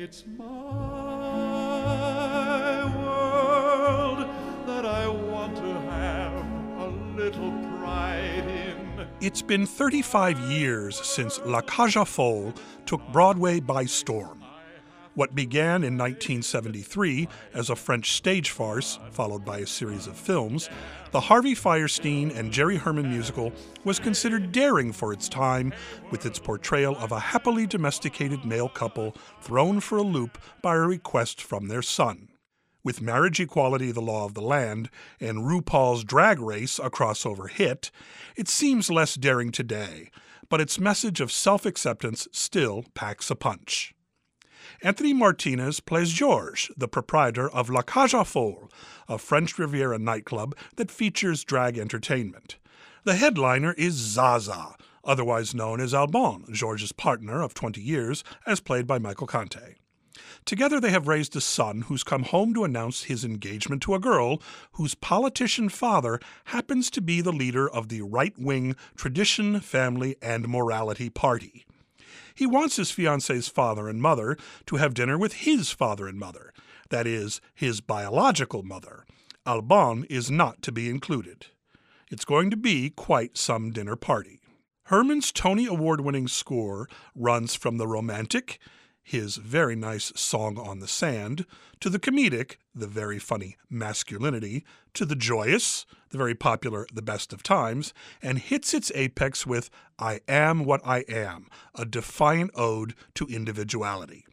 [0.00, 0.44] It's my
[2.96, 4.28] world
[4.64, 6.32] that I want to have
[6.78, 6.86] a
[7.16, 9.08] little pride in.
[9.20, 12.54] It's been 35 years since La Cage aux Folles
[12.86, 14.37] took Broadway by storm.
[15.18, 20.70] What began in 1973 as a French stage farce, followed by a series of films,
[21.10, 23.52] the Harvey Fierstein and Jerry Herman musical
[23.82, 25.74] was considered daring for its time
[26.12, 30.86] with its portrayal of a happily domesticated male couple thrown for a loop by a
[30.86, 32.28] request from their son.
[32.84, 37.90] With marriage equality the law of the land and RuPaul's Drag Race a crossover hit,
[38.36, 40.12] it seems less daring today,
[40.48, 43.96] but its message of self acceptance still packs a punch.
[44.82, 48.68] Anthony Martinez plays Georges, the proprietor of La Cage aux Folles,
[49.08, 52.56] a French Riviera nightclub that features drag entertainment.
[53.04, 58.86] The headliner is Zaza, otherwise known as Albin, Georges' partner of 20 years, as played
[58.86, 59.76] by Michael Conte.
[60.44, 64.00] Together they have raised a son who's come home to announce his engagement to a
[64.00, 70.16] girl whose politician father happens to be the leader of the right wing Tradition, Family,
[70.20, 71.64] and Morality Party.
[72.38, 74.36] He wants his fiance's father and mother
[74.66, 76.52] to have dinner with his father and mother,
[76.88, 79.04] that is, his biological mother.
[79.44, 81.46] Albin is not to be included.
[82.12, 84.38] It's going to be quite some dinner party.
[84.84, 88.60] Herman's Tony Award winning score runs from the romantic,
[89.08, 91.46] his very nice Song on the Sand,
[91.80, 97.32] to the comedic, the very funny Masculinity, to the joyous, the very popular The Best
[97.32, 102.94] of Times, and hits its apex with I Am What I Am, a defiant ode
[103.14, 104.26] to individuality.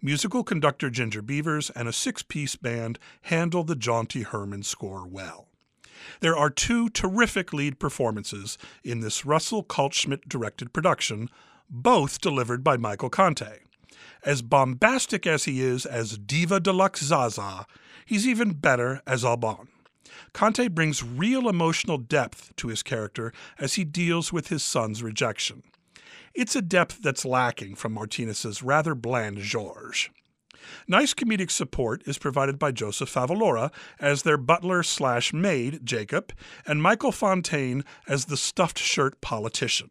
[0.00, 5.48] Musical conductor Ginger Beavers and a six piece band handle the jaunty Herman score well.
[6.20, 11.28] There are two terrific lead performances in this Russell Kaltschmidt directed production,
[11.68, 13.65] both delivered by Michael Conte.
[14.26, 17.64] As bombastic as he is as Diva Deluxe Zaza,
[18.04, 19.68] he's even better as Albin.
[20.32, 25.62] Conte brings real emotional depth to his character as he deals with his son's rejection.
[26.34, 30.10] It's a depth that's lacking from Martinez's rather bland Georges.
[30.88, 36.32] Nice comedic support is provided by Joseph Favalora as their butler slash maid, Jacob,
[36.66, 39.90] and Michael Fontaine as the stuffed shirt politician.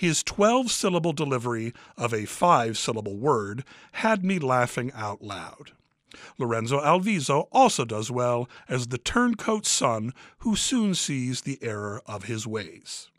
[0.00, 5.72] His 12 syllable delivery of a five syllable word had me laughing out loud.
[6.38, 12.24] Lorenzo Alviso also does well as the turncoat son who soon sees the error of
[12.24, 13.10] his ways.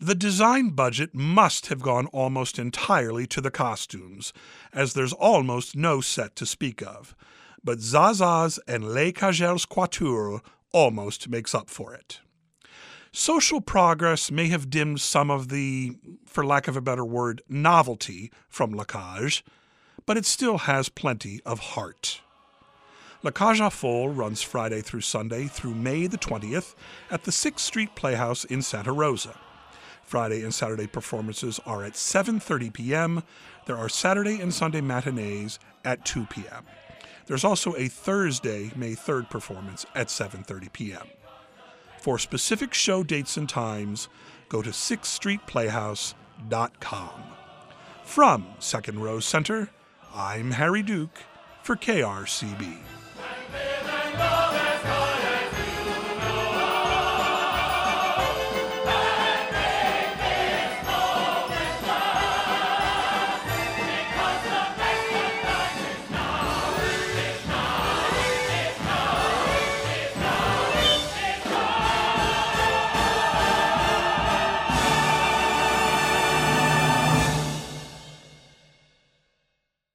[0.00, 4.32] The design budget must have gone almost entirely to the costumes,
[4.72, 7.14] as there's almost no set to speak of.
[7.62, 10.40] But Zaza's and Les Cagelles' Quatuor
[10.72, 12.20] almost makes up for it.
[13.20, 15.94] Social progress may have dimmed some of the,
[16.24, 19.44] for lack of a better word, novelty from La Cage,
[20.06, 22.22] but it still has plenty of heart.
[23.22, 26.74] La Cage aux Folles runs Friday through Sunday through May the 20th
[27.10, 29.38] at the 6th Street Playhouse in Santa Rosa.
[30.02, 33.22] Friday and Saturday performances are at 7:30 p.m.
[33.66, 36.64] There are Saturday and Sunday matinees at 2 p.m.
[37.26, 41.06] There's also a Thursday, May 3rd performance at 7:30 p.m.
[42.00, 44.08] For specific show dates and times,
[44.48, 47.10] go to 6thstreetplayhouse.com.
[48.04, 49.68] From Second Row Center,
[50.14, 51.18] I'm Harry Duke
[51.62, 52.78] for KRCB.